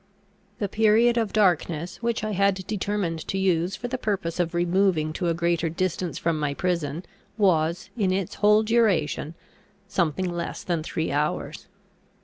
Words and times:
The 0.57 0.67
period 0.67 1.15
of 1.15 1.31
darkness, 1.31 1.97
which 1.97 2.23
I 2.23 2.31
had 2.31 2.55
determined 2.65 3.19
to 3.27 3.37
use 3.37 3.75
for 3.75 3.87
the 3.87 3.99
purpose 3.99 4.39
of 4.39 4.55
removing 4.55 5.13
to 5.13 5.27
a 5.27 5.35
greater 5.35 5.69
distance 5.69 6.17
from 6.17 6.39
my 6.39 6.55
prison, 6.55 7.05
was, 7.37 7.91
in 7.95 8.11
its 8.11 8.33
whole 8.41 8.63
duration, 8.63 9.35
something 9.87 10.27
less 10.33 10.63
than 10.63 10.81
three 10.81 11.11
hours. 11.11 11.67